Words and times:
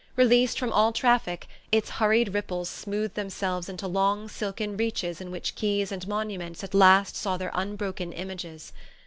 Released 0.15 0.57
from 0.57 0.73
all 0.73 0.93
traffic, 0.93 1.45
its 1.71 1.91
hurried 1.91 2.33
ripples 2.33 2.71
smoothed 2.71 3.13
themselves 3.13 3.69
into 3.69 3.87
long 3.87 4.27
silken 4.27 4.75
reaches 4.75 5.21
in 5.21 5.29
which 5.29 5.53
quays 5.53 5.91
and 5.91 6.07
monuments 6.07 6.63
at 6.63 6.73
last 6.73 7.15
saw 7.15 7.37
their 7.37 7.51
unbroken 7.53 8.11
images. 8.11 8.73